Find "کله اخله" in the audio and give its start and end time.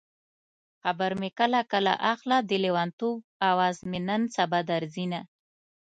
1.71-2.37